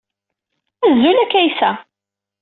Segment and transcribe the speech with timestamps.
[0.87, 1.71] Azul a Kaysa.